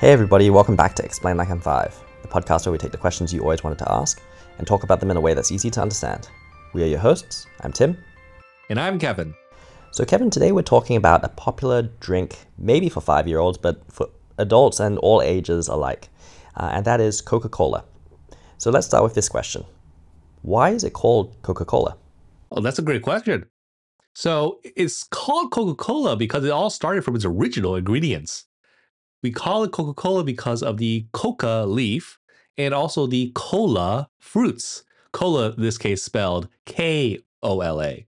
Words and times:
Hey, 0.00 0.12
everybody, 0.12 0.48
welcome 0.48 0.76
back 0.76 0.94
to 0.94 1.04
Explain 1.04 1.36
Like 1.36 1.50
I'm 1.50 1.58
Five, 1.60 2.00
the 2.22 2.28
podcast 2.28 2.64
where 2.64 2.72
we 2.72 2.78
take 2.78 2.92
the 2.92 2.96
questions 2.96 3.34
you 3.34 3.40
always 3.40 3.64
wanted 3.64 3.80
to 3.80 3.92
ask 3.92 4.22
and 4.58 4.64
talk 4.64 4.84
about 4.84 5.00
them 5.00 5.10
in 5.10 5.16
a 5.16 5.20
way 5.20 5.34
that's 5.34 5.50
easy 5.50 5.70
to 5.70 5.82
understand. 5.82 6.28
We 6.72 6.84
are 6.84 6.86
your 6.86 7.00
hosts. 7.00 7.48
I'm 7.62 7.72
Tim. 7.72 7.98
And 8.70 8.78
I'm 8.78 9.00
Kevin. 9.00 9.34
So, 9.90 10.04
Kevin, 10.04 10.30
today 10.30 10.52
we're 10.52 10.62
talking 10.62 10.96
about 10.96 11.24
a 11.24 11.28
popular 11.30 11.82
drink, 11.98 12.38
maybe 12.58 12.88
for 12.88 13.00
five 13.00 13.26
year 13.26 13.40
olds, 13.40 13.58
but 13.58 13.82
for 13.90 14.08
adults 14.38 14.78
and 14.78 14.98
all 14.98 15.20
ages 15.20 15.66
alike, 15.66 16.10
uh, 16.54 16.70
and 16.72 16.84
that 16.84 17.00
is 17.00 17.20
Coca 17.20 17.48
Cola. 17.48 17.82
So, 18.56 18.70
let's 18.70 18.86
start 18.86 19.02
with 19.02 19.14
this 19.14 19.28
question 19.28 19.64
Why 20.42 20.70
is 20.70 20.84
it 20.84 20.92
called 20.92 21.34
Coca 21.42 21.64
Cola? 21.64 21.96
Oh, 22.52 22.60
that's 22.60 22.78
a 22.78 22.82
great 22.82 23.02
question. 23.02 23.46
So, 24.14 24.60
it's 24.62 25.02
called 25.02 25.50
Coca 25.50 25.74
Cola 25.74 26.14
because 26.14 26.44
it 26.44 26.50
all 26.50 26.70
started 26.70 27.02
from 27.04 27.16
its 27.16 27.24
original 27.24 27.74
ingredients. 27.74 28.44
We 29.22 29.30
call 29.30 29.64
it 29.64 29.72
Coca 29.72 29.94
Cola 29.94 30.24
because 30.24 30.62
of 30.62 30.78
the 30.78 31.06
coca 31.12 31.64
leaf 31.66 32.18
and 32.56 32.72
also 32.72 33.06
the 33.06 33.32
cola 33.34 34.08
fruits. 34.20 34.84
Cola, 35.12 35.52
in 35.52 35.62
this 35.62 35.78
case, 35.78 36.02
spelled 36.02 36.48
K 36.66 37.18
O 37.42 37.60
L 37.60 37.82
A. 37.82 38.06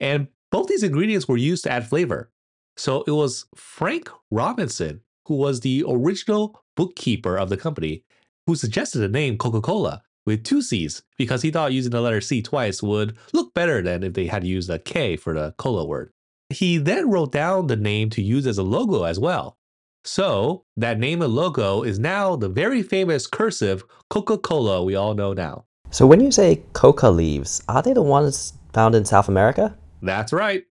And 0.00 0.28
both 0.50 0.68
these 0.68 0.82
ingredients 0.82 1.26
were 1.26 1.36
used 1.36 1.64
to 1.64 1.70
add 1.70 1.88
flavor. 1.88 2.30
So 2.76 3.02
it 3.06 3.12
was 3.12 3.46
Frank 3.54 4.08
Robinson, 4.30 5.00
who 5.26 5.34
was 5.34 5.60
the 5.60 5.84
original 5.88 6.62
bookkeeper 6.76 7.38
of 7.38 7.48
the 7.48 7.56
company, 7.56 8.04
who 8.46 8.54
suggested 8.54 8.98
the 8.98 9.08
name 9.08 9.38
Coca 9.38 9.60
Cola 9.60 10.02
with 10.26 10.44
two 10.44 10.62
C's 10.62 11.02
because 11.16 11.42
he 11.42 11.50
thought 11.50 11.72
using 11.72 11.92
the 11.92 12.00
letter 12.00 12.20
C 12.20 12.42
twice 12.42 12.82
would 12.82 13.16
look 13.32 13.54
better 13.54 13.82
than 13.82 14.02
if 14.02 14.14
they 14.14 14.26
had 14.26 14.44
used 14.44 14.70
a 14.70 14.78
K 14.78 15.16
for 15.16 15.34
the 15.34 15.54
cola 15.58 15.84
word. 15.84 16.10
He 16.50 16.78
then 16.78 17.10
wrote 17.10 17.32
down 17.32 17.66
the 17.66 17.76
name 17.76 18.10
to 18.10 18.22
use 18.22 18.46
as 18.46 18.58
a 18.58 18.62
logo 18.62 19.04
as 19.04 19.18
well. 19.18 19.56
So 20.04 20.64
that 20.76 20.98
name 20.98 21.22
and 21.22 21.32
logo 21.32 21.82
is 21.82 21.98
now 21.98 22.36
the 22.36 22.48
very 22.48 22.82
famous 22.82 23.26
cursive 23.26 23.84
Coca 24.10 24.36
Cola 24.36 24.84
we 24.84 24.94
all 24.94 25.14
know 25.14 25.32
now. 25.32 25.64
So, 25.90 26.06
when 26.06 26.20
you 26.20 26.32
say 26.32 26.62
coca 26.72 27.08
leaves, 27.08 27.62
are 27.68 27.80
they 27.80 27.92
the 27.92 28.02
ones 28.02 28.52
found 28.72 28.94
in 28.94 29.04
South 29.04 29.28
America? 29.28 29.76
That's 30.02 30.32
right. 30.32 30.64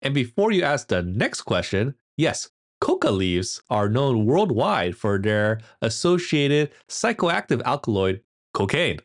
And 0.00 0.14
before 0.14 0.52
you 0.52 0.62
ask 0.62 0.88
the 0.88 1.02
next 1.02 1.42
question, 1.42 1.94
yes, 2.16 2.48
coca 2.80 3.10
leaves 3.10 3.62
are 3.70 3.88
known 3.88 4.24
worldwide 4.26 4.96
for 4.96 5.18
their 5.18 5.60
associated 5.82 6.70
psychoactive 6.88 7.62
alkaloid, 7.62 8.22
cocaine. 8.54 9.00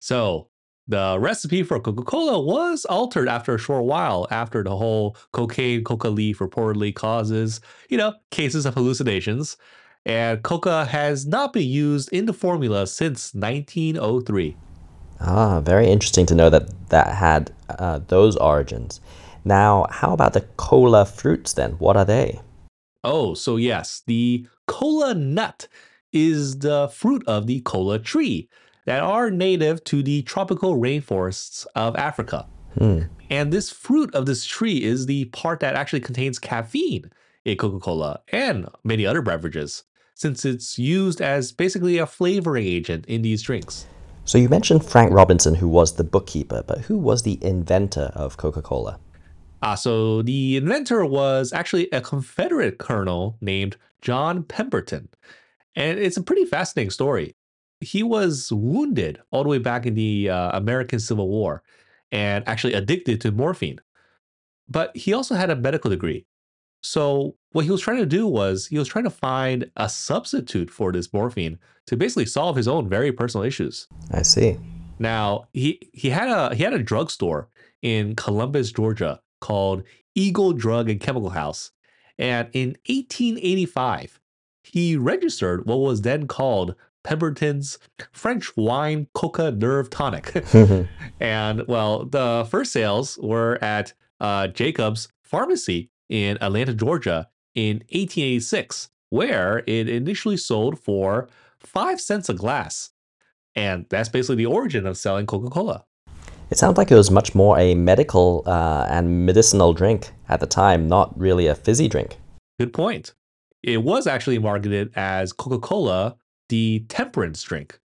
So, 0.00 0.49
the 0.88 1.18
recipe 1.20 1.62
for 1.62 1.78
Coca 1.78 2.02
Cola 2.02 2.40
was 2.40 2.84
altered 2.84 3.28
after 3.28 3.54
a 3.54 3.58
short 3.58 3.84
while 3.84 4.26
after 4.30 4.62
the 4.62 4.76
whole 4.76 5.16
cocaine 5.32 5.84
coca 5.84 6.08
leaf 6.08 6.38
reportedly 6.38 6.94
causes, 6.94 7.60
you 7.88 7.96
know, 7.96 8.14
cases 8.30 8.66
of 8.66 8.74
hallucinations. 8.74 9.56
And 10.04 10.42
coca 10.42 10.86
has 10.86 11.26
not 11.26 11.52
been 11.52 11.68
used 11.68 12.10
in 12.12 12.26
the 12.26 12.32
formula 12.32 12.86
since 12.86 13.34
1903. 13.34 14.56
Ah, 15.20 15.60
very 15.60 15.88
interesting 15.88 16.26
to 16.26 16.34
know 16.34 16.48
that 16.50 16.88
that 16.88 17.14
had 17.14 17.52
uh, 17.68 18.00
those 18.08 18.36
origins. 18.36 19.00
Now, 19.44 19.86
how 19.90 20.12
about 20.12 20.32
the 20.32 20.42
cola 20.56 21.04
fruits 21.04 21.52
then? 21.52 21.72
What 21.72 21.96
are 21.96 22.04
they? 22.04 22.40
Oh, 23.04 23.34
so 23.34 23.56
yes, 23.56 24.02
the 24.06 24.46
cola 24.66 25.14
nut 25.14 25.68
is 26.12 26.58
the 26.58 26.88
fruit 26.88 27.22
of 27.26 27.46
the 27.46 27.60
cola 27.60 27.98
tree 27.98 28.48
that 28.86 29.02
are 29.02 29.30
native 29.30 29.82
to 29.84 30.02
the 30.02 30.22
tropical 30.22 30.76
rainforests 30.76 31.66
of 31.74 31.96
Africa. 31.96 32.46
Hmm. 32.78 33.02
And 33.28 33.52
this 33.52 33.70
fruit 33.70 34.14
of 34.14 34.26
this 34.26 34.44
tree 34.44 34.82
is 34.82 35.06
the 35.06 35.26
part 35.26 35.60
that 35.60 35.74
actually 35.74 36.00
contains 36.00 36.38
caffeine 36.38 37.10
in 37.44 37.56
Coca 37.56 37.78
Cola 37.78 38.20
and 38.28 38.68
many 38.84 39.06
other 39.06 39.22
beverages, 39.22 39.84
since 40.14 40.44
it's 40.44 40.78
used 40.78 41.20
as 41.20 41.52
basically 41.52 41.98
a 41.98 42.06
flavoring 42.06 42.66
agent 42.66 43.06
in 43.06 43.22
these 43.22 43.42
drinks. 43.42 43.86
So, 44.24 44.38
you 44.38 44.48
mentioned 44.48 44.84
Frank 44.84 45.12
Robinson, 45.12 45.54
who 45.54 45.68
was 45.68 45.96
the 45.96 46.04
bookkeeper, 46.04 46.62
but 46.66 46.80
who 46.80 46.98
was 46.98 47.22
the 47.22 47.42
inventor 47.42 48.12
of 48.14 48.36
Coca 48.36 48.62
Cola? 48.62 49.00
Ah, 49.62 49.74
so 49.74 50.22
the 50.22 50.56
inventor 50.56 51.04
was 51.04 51.52
actually 51.52 51.88
a 51.90 52.00
Confederate 52.00 52.78
colonel 52.78 53.36
named 53.40 53.76
John 54.00 54.42
Pemberton. 54.42 55.08
And 55.76 55.98
it's 55.98 56.16
a 56.16 56.22
pretty 56.22 56.44
fascinating 56.44 56.90
story 56.90 57.34
he 57.80 58.02
was 58.02 58.52
wounded 58.52 59.20
all 59.30 59.42
the 59.42 59.48
way 59.48 59.58
back 59.58 59.86
in 59.86 59.94
the 59.94 60.30
uh, 60.30 60.56
American 60.56 61.00
Civil 61.00 61.28
War 61.28 61.62
and 62.12 62.46
actually 62.46 62.74
addicted 62.74 63.20
to 63.22 63.32
morphine. 63.32 63.80
But 64.68 64.96
he 64.96 65.12
also 65.12 65.34
had 65.34 65.50
a 65.50 65.56
medical 65.56 65.90
degree. 65.90 66.26
So, 66.82 67.36
what 67.52 67.64
he 67.64 67.70
was 67.70 67.80
trying 67.80 67.98
to 67.98 68.06
do 68.06 68.26
was 68.26 68.66
he 68.66 68.78
was 68.78 68.88
trying 68.88 69.04
to 69.04 69.10
find 69.10 69.70
a 69.76 69.88
substitute 69.88 70.70
for 70.70 70.92
this 70.92 71.12
morphine 71.12 71.58
to 71.86 71.96
basically 71.96 72.26
solve 72.26 72.56
his 72.56 72.68
own 72.68 72.88
very 72.88 73.12
personal 73.12 73.44
issues. 73.44 73.88
I 74.12 74.22
see. 74.22 74.56
Now, 74.98 75.48
he 75.52 75.80
he 75.92 76.10
had 76.10 76.28
a 76.28 76.54
he 76.54 76.62
had 76.62 76.72
a 76.72 76.82
drugstore 76.82 77.48
in 77.82 78.14
Columbus, 78.16 78.72
Georgia 78.72 79.20
called 79.40 79.82
Eagle 80.14 80.52
Drug 80.52 80.88
and 80.88 81.00
Chemical 81.00 81.30
House. 81.30 81.72
And 82.18 82.48
in 82.52 82.76
1885, 82.86 84.20
he 84.62 84.96
registered 84.96 85.66
what 85.66 85.76
was 85.76 86.02
then 86.02 86.26
called 86.26 86.74
Pemberton's 87.04 87.78
French 88.12 88.56
wine 88.56 89.08
coca 89.14 89.50
nerve 89.50 89.90
tonic. 89.90 90.44
and 91.20 91.66
well, 91.66 92.04
the 92.04 92.46
first 92.50 92.72
sales 92.72 93.18
were 93.22 93.58
at 93.62 93.92
uh, 94.20 94.48
Jacob's 94.48 95.08
Pharmacy 95.22 95.90
in 96.08 96.36
Atlanta, 96.42 96.74
Georgia 96.74 97.28
in 97.54 97.76
1886, 97.90 98.90
where 99.10 99.62
it 99.66 99.88
initially 99.88 100.36
sold 100.36 100.78
for 100.78 101.28
five 101.58 102.00
cents 102.00 102.28
a 102.28 102.34
glass. 102.34 102.90
And 103.54 103.86
that's 103.90 104.08
basically 104.08 104.36
the 104.36 104.46
origin 104.46 104.86
of 104.86 104.96
selling 104.96 105.26
Coca 105.26 105.50
Cola. 105.50 105.84
It 106.50 106.58
sounds 106.58 106.78
like 106.78 106.90
it 106.90 106.96
was 106.96 107.10
much 107.10 107.34
more 107.34 107.58
a 107.58 107.74
medical 107.74 108.42
uh, 108.44 108.86
and 108.88 109.24
medicinal 109.24 109.72
drink 109.72 110.10
at 110.28 110.40
the 110.40 110.46
time, 110.46 110.88
not 110.88 111.16
really 111.18 111.46
a 111.46 111.54
fizzy 111.54 111.88
drink. 111.88 112.18
Good 112.58 112.72
point. 112.72 113.14
It 113.62 113.84
was 113.84 114.06
actually 114.06 114.38
marketed 114.38 114.90
as 114.96 115.32
Coca 115.32 115.58
Cola 115.58 116.16
the 116.50 116.84
temperance 116.88 117.42
drink, 117.42 117.80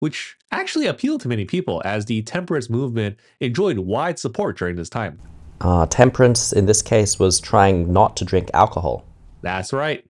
which 0.00 0.36
actually 0.50 0.86
appealed 0.86 1.20
to 1.20 1.28
many 1.28 1.44
people 1.44 1.80
as 1.84 2.06
the 2.06 2.22
temperance 2.22 2.68
movement 2.68 3.18
enjoyed 3.38 3.78
wide 3.78 4.18
support 4.18 4.58
during 4.58 4.76
this 4.76 4.90
time. 4.90 5.20
Uh, 5.60 5.86
temperance, 5.86 6.52
in 6.52 6.66
this 6.66 6.82
case, 6.82 7.18
was 7.18 7.38
trying 7.38 7.92
not 7.92 8.16
to 8.16 8.24
drink 8.24 8.50
alcohol. 8.52 9.04
That's 9.42 9.72
right. 9.72 10.04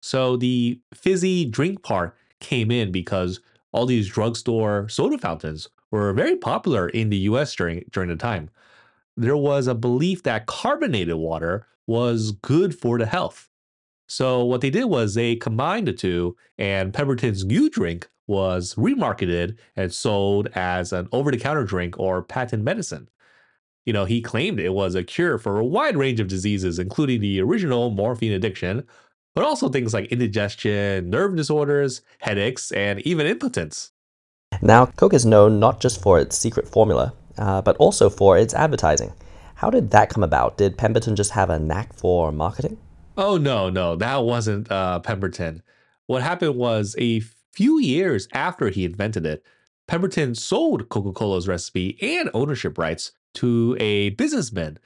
So 0.00 0.36
the 0.36 0.80
fizzy 0.94 1.44
drink 1.44 1.82
part 1.82 2.16
came 2.40 2.70
in 2.70 2.92
because 2.92 3.40
all 3.72 3.86
these 3.86 4.08
drugstore 4.08 4.88
soda 4.88 5.18
fountains 5.18 5.68
were 5.90 6.12
very 6.12 6.36
popular 6.36 6.88
in 6.88 7.10
the 7.10 7.18
US 7.18 7.54
during, 7.54 7.84
during 7.90 8.08
the 8.08 8.16
time. 8.16 8.50
There 9.16 9.36
was 9.36 9.66
a 9.66 9.74
belief 9.74 10.22
that 10.24 10.46
carbonated 10.46 11.14
water 11.16 11.66
was 11.86 12.32
good 12.32 12.78
for 12.78 12.98
the 12.98 13.06
health. 13.06 13.48
So 14.08 14.44
what 14.44 14.60
they 14.60 14.70
did 14.70 14.84
was 14.84 15.14
they 15.14 15.36
combined 15.36 15.88
the 15.88 15.92
two, 15.92 16.36
and 16.58 16.94
Pemberton's 16.94 17.44
new 17.44 17.68
drink 17.68 18.08
was 18.26 18.74
remarketed 18.74 19.56
and 19.76 19.92
sold 19.92 20.48
as 20.54 20.92
an 20.92 21.08
over-the-counter 21.12 21.64
drink 21.64 21.98
or 21.98 22.22
patent 22.22 22.62
medicine. 22.62 23.08
You 23.84 23.92
know, 23.92 24.04
he 24.04 24.20
claimed 24.20 24.58
it 24.58 24.74
was 24.74 24.94
a 24.94 25.04
cure 25.04 25.38
for 25.38 25.58
a 25.58 25.64
wide 25.64 25.96
range 25.96 26.18
of 26.18 26.26
diseases, 26.26 26.78
including 26.78 27.20
the 27.20 27.40
original 27.40 27.90
morphine 27.90 28.32
addiction, 28.32 28.84
but 29.34 29.44
also 29.44 29.68
things 29.68 29.94
like 29.94 30.10
indigestion, 30.10 31.10
nerve 31.10 31.36
disorders, 31.36 32.02
headaches, 32.20 32.72
and 32.72 33.00
even 33.00 33.26
impotence. 33.26 33.92
Now, 34.62 34.86
Coke 34.86 35.14
is 35.14 35.26
known 35.26 35.60
not 35.60 35.80
just 35.80 36.00
for 36.02 36.18
its 36.18 36.36
secret 36.36 36.68
formula, 36.68 37.12
uh, 37.38 37.62
but 37.62 37.76
also 37.76 38.08
for 38.08 38.38
its 38.38 38.54
advertising. 38.54 39.12
How 39.56 39.70
did 39.70 39.90
that 39.90 40.10
come 40.10 40.22
about? 40.22 40.56
Did 40.56 40.78
Pemberton 40.78 41.14
just 41.16 41.32
have 41.32 41.50
a 41.50 41.58
knack 41.58 41.92
for 41.92 42.32
marketing? 42.32 42.78
Oh 43.16 43.38
no, 43.38 43.70
no, 43.70 43.96
that 43.96 44.24
wasn't 44.24 44.70
uh, 44.70 45.00
Pemberton. 45.00 45.62
What 46.06 46.22
happened 46.22 46.56
was 46.56 46.94
a 46.98 47.20
few 47.52 47.80
years 47.80 48.28
after 48.34 48.68
he 48.68 48.84
invented 48.84 49.24
it, 49.24 49.42
Pemberton 49.88 50.34
sold 50.34 50.88
Coca-Cola's 50.90 51.48
recipe 51.48 51.96
and 52.02 52.28
ownership 52.34 52.76
rights 52.76 53.12
to 53.34 53.76
a 53.80 54.10
businessman 54.10 54.78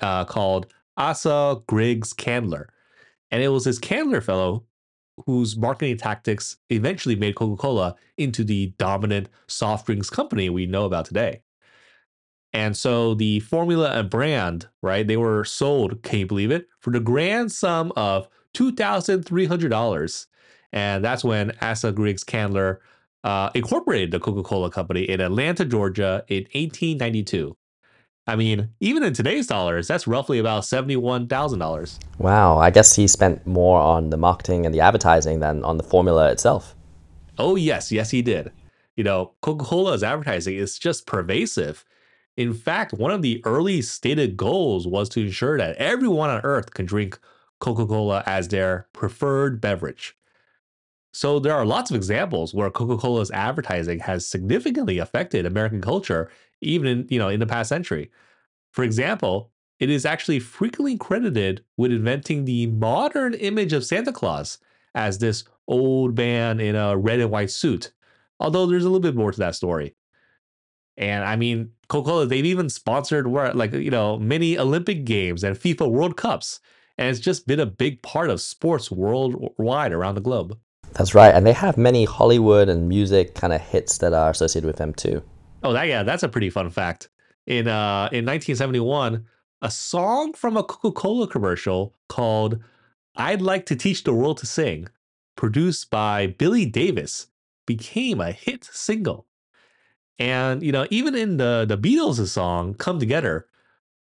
uh, 0.00 0.24
called 0.24 0.66
Asa 0.96 1.62
Griggs 1.68 2.12
Candler. 2.12 2.68
And 3.30 3.42
it 3.42 3.48
was 3.48 3.64
this 3.64 3.78
Candler 3.78 4.20
fellow 4.20 4.64
whose 5.26 5.56
marketing 5.56 5.98
tactics 5.98 6.56
eventually 6.70 7.14
made 7.14 7.36
Coca-Cola 7.36 7.94
into 8.16 8.42
the 8.42 8.74
dominant 8.78 9.28
soft 9.46 9.86
drinks 9.86 10.10
company 10.10 10.48
we 10.50 10.66
know 10.66 10.84
about 10.84 11.04
today. 11.04 11.42
And 12.52 12.76
so 12.76 13.14
the 13.14 13.40
formula 13.40 13.90
and 13.92 14.10
brand, 14.10 14.68
right, 14.82 15.06
they 15.06 15.16
were 15.16 15.44
sold, 15.44 16.02
can 16.02 16.20
you 16.20 16.26
believe 16.26 16.50
it, 16.50 16.68
for 16.80 16.90
the 16.90 17.00
grand 17.00 17.50
sum 17.50 17.92
of 17.96 18.28
$2,300. 18.54 20.26
And 20.72 21.04
that's 21.04 21.24
when 21.24 21.52
Asa 21.60 21.92
Griggs 21.92 22.24
Candler 22.24 22.80
uh, 23.24 23.50
incorporated 23.54 24.10
the 24.10 24.20
Coca 24.20 24.42
Cola 24.42 24.70
Company 24.70 25.02
in 25.02 25.20
Atlanta, 25.20 25.64
Georgia 25.64 26.24
in 26.28 26.44
1892. 26.52 27.56
I 28.26 28.36
mean, 28.36 28.68
even 28.80 29.02
in 29.02 29.14
today's 29.14 29.48
dollars, 29.48 29.88
that's 29.88 30.06
roughly 30.06 30.38
about 30.38 30.62
$71,000. 30.62 31.98
Wow, 32.18 32.58
I 32.58 32.70
guess 32.70 32.94
he 32.94 33.08
spent 33.08 33.44
more 33.46 33.80
on 33.80 34.10
the 34.10 34.16
marketing 34.16 34.64
and 34.64 34.74
the 34.74 34.80
advertising 34.80 35.40
than 35.40 35.64
on 35.64 35.76
the 35.76 35.82
formula 35.82 36.30
itself. 36.30 36.76
Oh, 37.38 37.56
yes, 37.56 37.90
yes, 37.90 38.10
he 38.10 38.22
did. 38.22 38.52
You 38.96 39.02
know, 39.02 39.32
Coca 39.40 39.64
Cola's 39.64 40.04
advertising 40.04 40.56
is 40.56 40.78
just 40.78 41.06
pervasive. 41.06 41.84
In 42.36 42.54
fact, 42.54 42.92
one 42.92 43.10
of 43.10 43.22
the 43.22 43.42
early 43.44 43.82
stated 43.82 44.36
goals 44.36 44.86
was 44.86 45.08
to 45.10 45.20
ensure 45.20 45.58
that 45.58 45.76
everyone 45.76 46.30
on 46.30 46.40
earth 46.44 46.72
can 46.72 46.86
drink 46.86 47.18
Coca 47.60 47.86
Cola 47.86 48.22
as 48.26 48.48
their 48.48 48.88
preferred 48.92 49.60
beverage. 49.60 50.16
So 51.12 51.38
there 51.38 51.54
are 51.54 51.66
lots 51.66 51.90
of 51.90 51.96
examples 51.96 52.54
where 52.54 52.70
Coca-Cola's 52.70 53.30
advertising 53.32 53.98
has 54.00 54.26
significantly 54.26 54.98
affected 54.98 55.44
American 55.44 55.82
culture, 55.82 56.30
even 56.62 56.86
in, 56.86 57.06
you 57.10 57.18
know, 57.18 57.28
in 57.28 57.38
the 57.38 57.46
past 57.46 57.68
century. 57.68 58.10
For 58.70 58.82
example, 58.82 59.50
it 59.78 59.90
is 59.90 60.06
actually 60.06 60.40
frequently 60.40 60.96
credited 60.96 61.64
with 61.76 61.92
inventing 61.92 62.44
the 62.44 62.66
modern 62.68 63.34
image 63.34 63.74
of 63.74 63.84
Santa 63.84 64.12
Claus 64.12 64.58
as 64.94 65.18
this 65.18 65.44
old 65.68 66.16
man 66.16 66.60
in 66.60 66.76
a 66.76 66.96
red 66.96 67.20
and 67.20 67.30
white 67.30 67.50
suit. 67.50 67.92
Although 68.40 68.66
there's 68.66 68.84
a 68.84 68.88
little 68.88 69.00
bit 69.00 69.14
more 69.14 69.32
to 69.32 69.38
that 69.40 69.54
story. 69.54 69.94
And 70.96 71.24
I 71.24 71.36
mean, 71.36 71.72
Coca-Cola, 71.92 72.24
they've 72.24 72.46
even 72.46 72.70
sponsored 72.70 73.26
like, 73.26 73.74
you 73.74 73.90
know, 73.90 74.18
many 74.18 74.58
Olympic 74.58 75.04
games 75.04 75.44
and 75.44 75.54
FIFA 75.54 75.90
World 75.90 76.16
Cups. 76.16 76.58
And 76.96 77.08
it's 77.10 77.20
just 77.20 77.46
been 77.46 77.60
a 77.60 77.66
big 77.66 78.00
part 78.00 78.30
of 78.30 78.40
sports 78.40 78.90
worldwide 78.90 79.92
around 79.92 80.14
the 80.14 80.22
globe. 80.22 80.58
That's 80.94 81.14
right, 81.14 81.34
and 81.34 81.46
they 81.46 81.52
have 81.52 81.76
many 81.76 82.04
Hollywood 82.04 82.70
and 82.70 82.88
music 82.88 83.34
kind 83.34 83.52
of 83.52 83.60
hits 83.60 83.98
that 83.98 84.14
are 84.14 84.30
associated 84.30 84.66
with 84.66 84.76
them 84.76 84.94
too. 84.94 85.22
Oh, 85.62 85.74
that 85.74 85.84
yeah, 85.84 86.02
that's 86.02 86.22
a 86.22 86.28
pretty 86.28 86.48
fun 86.48 86.70
fact. 86.70 87.10
In 87.46 87.68
uh 87.68 88.08
in 88.12 88.24
1971, 88.24 89.26
a 89.60 89.70
song 89.70 90.32
from 90.32 90.56
a 90.56 90.62
Coca-Cola 90.62 91.28
commercial 91.28 91.94
called 92.08 92.58
"I'd 93.16 93.42
Like 93.42 93.66
to 93.66 93.76
Teach 93.76 94.04
the 94.04 94.14
World 94.14 94.38
to 94.38 94.46
Sing," 94.46 94.88
produced 95.36 95.90
by 95.90 96.26
Billy 96.26 96.66
Davis, 96.66 97.28
became 97.66 98.20
a 98.20 98.32
hit 98.32 98.64
single. 98.64 99.26
And 100.18 100.62
you 100.62 100.72
know, 100.72 100.86
even 100.90 101.14
in 101.14 101.36
the 101.36 101.64
the 101.68 101.78
Beatles' 101.78 102.28
song 102.28 102.74
"Come 102.74 102.98
Together," 102.98 103.46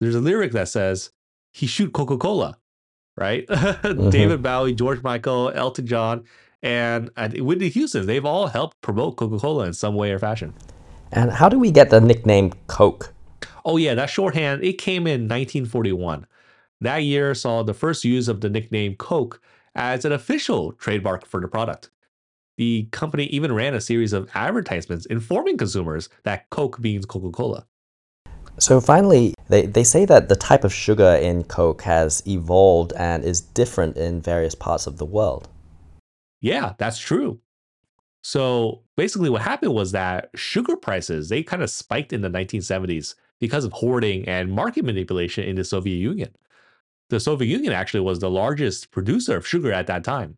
there's 0.00 0.14
a 0.14 0.20
lyric 0.20 0.52
that 0.52 0.68
says, 0.68 1.10
"He 1.52 1.66
shoot 1.66 1.92
Coca-Cola." 1.92 2.58
Right? 3.16 3.46
mm-hmm. 3.48 4.10
David 4.10 4.42
Bowie, 4.42 4.74
George 4.74 5.02
Michael, 5.02 5.50
Elton 5.54 5.86
John, 5.86 6.24
and 6.62 7.10
Whitney 7.16 7.68
Houston. 7.68 8.06
They've 8.06 8.24
all 8.24 8.46
helped 8.46 8.80
promote 8.80 9.16
Coca 9.16 9.38
Cola 9.38 9.66
in 9.66 9.72
some 9.72 9.94
way 9.94 10.10
or 10.12 10.18
fashion. 10.18 10.54
And 11.12 11.30
how 11.30 11.48
do 11.48 11.58
we 11.58 11.70
get 11.70 11.90
the 11.90 12.00
nickname 12.00 12.52
Coke? 12.66 13.12
Oh, 13.64 13.76
yeah, 13.76 13.94
that 13.94 14.10
shorthand, 14.10 14.62
it 14.62 14.74
came 14.74 15.06
in 15.06 15.22
1941. 15.22 16.26
That 16.80 16.98
year 16.98 17.34
saw 17.34 17.62
the 17.62 17.74
first 17.74 18.04
use 18.04 18.28
of 18.28 18.40
the 18.40 18.48
nickname 18.48 18.94
Coke 18.96 19.40
as 19.74 20.04
an 20.04 20.12
official 20.12 20.72
trademark 20.72 21.26
for 21.26 21.40
the 21.40 21.48
product. 21.48 21.90
The 22.56 22.88
company 22.90 23.24
even 23.26 23.52
ran 23.52 23.74
a 23.74 23.80
series 23.80 24.12
of 24.12 24.28
advertisements 24.34 25.06
informing 25.06 25.56
consumers 25.56 26.08
that 26.24 26.50
Coke 26.50 26.78
means 26.78 27.06
Coca 27.06 27.30
Cola. 27.30 27.66
So 28.58 28.80
finally, 28.80 29.34
they, 29.48 29.66
they 29.66 29.84
say 29.84 30.04
that 30.04 30.28
the 30.28 30.36
type 30.36 30.64
of 30.64 30.74
sugar 30.74 31.18
in 31.20 31.44
Coke 31.44 31.82
has 31.82 32.22
evolved 32.26 32.92
and 32.94 33.24
is 33.24 33.40
different 33.40 33.96
in 33.96 34.20
various 34.20 34.54
parts 34.54 34.86
of 34.86 34.98
the 34.98 35.06
world. 35.06 35.48
Yeah, 36.42 36.74
that's 36.78 36.98
true. 36.98 37.40
So 38.22 38.82
basically, 38.96 39.30
what 39.30 39.42
happened 39.42 39.72
was 39.72 39.92
that 39.92 40.30
sugar 40.34 40.76
prices 40.76 41.28
they 41.28 41.42
kind 41.42 41.62
of 41.62 41.70
spiked 41.70 42.12
in 42.12 42.20
the 42.20 42.28
1970s 42.28 43.14
because 43.40 43.64
of 43.64 43.72
hoarding 43.72 44.28
and 44.28 44.52
market 44.52 44.84
manipulation 44.84 45.44
in 45.44 45.56
the 45.56 45.64
Soviet 45.64 45.96
Union. 45.96 46.34
The 47.08 47.18
Soviet 47.18 47.48
Union 47.48 47.72
actually 47.72 48.00
was 48.00 48.18
the 48.18 48.30
largest 48.30 48.90
producer 48.90 49.36
of 49.36 49.46
sugar 49.46 49.72
at 49.72 49.86
that 49.86 50.04
time. 50.04 50.36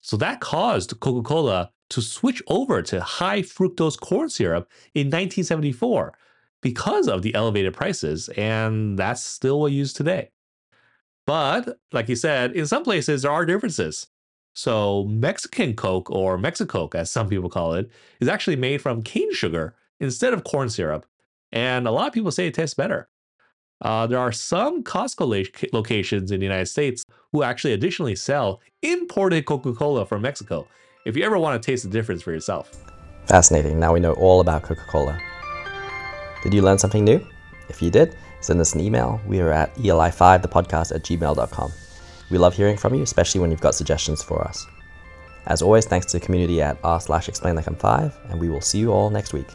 So 0.00 0.16
that 0.18 0.40
caused 0.40 0.98
Coca 1.00 1.26
Cola 1.26 1.70
to 1.90 2.00
switch 2.00 2.42
over 2.46 2.82
to 2.82 3.00
high 3.00 3.42
fructose 3.42 3.98
corn 4.00 4.28
syrup 4.28 4.70
in 4.94 5.08
1974 5.08 6.16
because 6.62 7.08
of 7.08 7.22
the 7.22 7.34
elevated 7.34 7.74
prices, 7.74 8.28
and 8.30 8.98
that's 8.98 9.22
still 9.22 9.60
what 9.60 9.72
used 9.72 9.96
today. 9.96 10.30
But 11.26 11.78
like 11.92 12.08
you 12.08 12.16
said, 12.16 12.52
in 12.52 12.66
some 12.66 12.84
places 12.84 13.22
there 13.22 13.30
are 13.30 13.44
differences. 13.44 14.06
So 14.54 15.04
Mexican 15.04 15.74
Coke, 15.74 16.10
or 16.10 16.38
Mexicoke 16.38 16.94
as 16.94 17.10
some 17.10 17.28
people 17.28 17.50
call 17.50 17.74
it, 17.74 17.90
is 18.20 18.28
actually 18.28 18.56
made 18.56 18.82
from 18.82 19.02
cane 19.02 19.32
sugar 19.32 19.74
instead 20.00 20.32
of 20.32 20.44
corn 20.44 20.70
syrup. 20.70 21.06
And 21.52 21.86
a 21.86 21.90
lot 21.90 22.08
of 22.08 22.14
people 22.14 22.30
say 22.30 22.46
it 22.46 22.54
tastes 22.54 22.74
better. 22.74 23.09
Uh, 23.82 24.06
there 24.06 24.18
are 24.18 24.32
some 24.32 24.82
Costco 24.82 25.72
locations 25.72 26.30
in 26.30 26.40
the 26.40 26.46
United 26.46 26.66
States 26.66 27.04
who 27.32 27.42
actually 27.42 27.72
additionally 27.72 28.16
sell 28.16 28.60
imported 28.82 29.46
Coca 29.46 29.72
Cola 29.72 30.04
from 30.04 30.22
Mexico 30.22 30.66
if 31.06 31.16
you 31.16 31.24
ever 31.24 31.38
want 31.38 31.60
to 31.60 31.64
taste 31.64 31.84
the 31.84 31.90
difference 31.90 32.22
for 32.22 32.32
yourself. 32.32 32.70
Fascinating. 33.26 33.78
Now 33.78 33.94
we 33.94 34.00
know 34.00 34.12
all 34.14 34.40
about 34.40 34.62
Coca 34.62 34.84
Cola. 34.88 35.18
Did 36.42 36.52
you 36.52 36.62
learn 36.62 36.78
something 36.78 37.04
new? 37.04 37.24
If 37.68 37.80
you 37.80 37.90
did, 37.90 38.16
send 38.40 38.60
us 38.60 38.74
an 38.74 38.80
email. 38.80 39.20
We 39.26 39.40
are 39.40 39.52
at 39.52 39.74
eli5thepodcast 39.76 40.94
at 40.94 41.02
gmail.com. 41.02 41.72
We 42.30 42.38
love 42.38 42.54
hearing 42.54 42.76
from 42.76 42.94
you, 42.94 43.02
especially 43.02 43.40
when 43.40 43.50
you've 43.50 43.60
got 43.60 43.74
suggestions 43.74 44.22
for 44.22 44.42
us. 44.42 44.66
As 45.46 45.62
always, 45.62 45.86
thanks 45.86 46.06
to 46.06 46.18
the 46.18 46.24
community 46.24 46.60
at 46.60 46.78
r 46.84 47.00
slash 47.00 47.28
explain 47.28 47.56
like 47.56 47.66
I'm 47.66 47.76
five, 47.76 48.16
and 48.28 48.38
we 48.38 48.48
will 48.48 48.60
see 48.60 48.78
you 48.78 48.92
all 48.92 49.10
next 49.10 49.32
week. 49.32 49.46